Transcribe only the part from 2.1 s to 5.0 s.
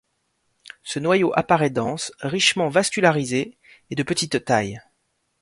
richement vascularisé, et de petite taille.